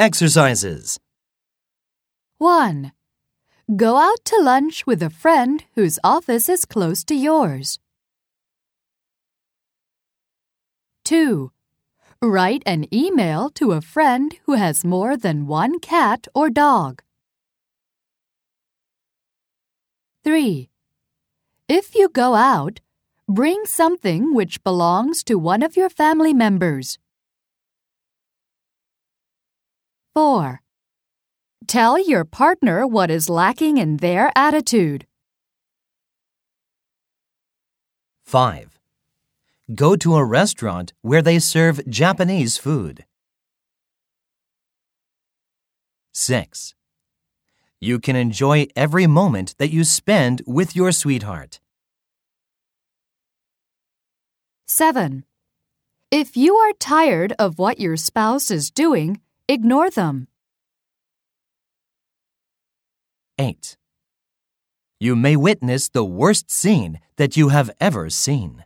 [0.00, 1.00] Exercises
[2.38, 2.92] 1.
[3.74, 7.80] Go out to lunch with a friend whose office is close to yours.
[11.04, 11.50] 2.
[12.22, 17.02] Write an email to a friend who has more than one cat or dog.
[20.22, 20.70] 3.
[21.68, 22.78] If you go out,
[23.28, 27.00] bring something which belongs to one of your family members.
[30.18, 30.62] 4.
[31.68, 35.06] Tell your partner what is lacking in their attitude.
[38.24, 38.80] 5.
[39.76, 43.04] Go to a restaurant where they serve Japanese food.
[46.14, 46.74] 6.
[47.80, 51.60] You can enjoy every moment that you spend with your sweetheart.
[54.66, 55.22] 7.
[56.10, 60.28] If you are tired of what your spouse is doing, ignore them.
[63.38, 63.76] 8.
[65.00, 68.64] You may witness the worst scene that you have ever seen.